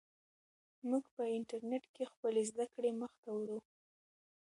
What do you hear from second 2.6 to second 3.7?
کړې مخ ته وړو.